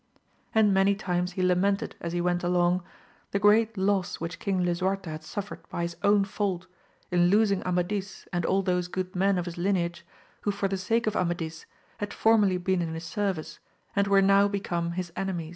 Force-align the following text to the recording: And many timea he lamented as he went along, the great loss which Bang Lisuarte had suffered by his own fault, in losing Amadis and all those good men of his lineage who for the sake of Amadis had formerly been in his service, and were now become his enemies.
And 0.55 0.73
many 0.73 0.95
timea 0.95 1.29
he 1.31 1.43
lamented 1.43 1.95
as 2.01 2.11
he 2.11 2.21
went 2.21 2.43
along, 2.43 2.81
the 3.29 3.37
great 3.37 3.77
loss 3.77 4.19
which 4.19 4.43
Bang 4.43 4.63
Lisuarte 4.65 5.05
had 5.11 5.23
suffered 5.23 5.59
by 5.69 5.83
his 5.83 5.95
own 6.01 6.25
fault, 6.25 6.65
in 7.11 7.27
losing 7.27 7.61
Amadis 7.67 8.27
and 8.33 8.43
all 8.43 8.63
those 8.63 8.87
good 8.87 9.15
men 9.15 9.37
of 9.37 9.45
his 9.45 9.59
lineage 9.59 10.03
who 10.41 10.49
for 10.49 10.67
the 10.67 10.75
sake 10.75 11.05
of 11.05 11.15
Amadis 11.15 11.67
had 11.99 12.15
formerly 12.15 12.57
been 12.57 12.81
in 12.81 12.95
his 12.95 13.03
service, 13.05 13.59
and 13.95 14.07
were 14.07 14.23
now 14.23 14.47
become 14.47 14.93
his 14.93 15.13
enemies. 15.15 15.49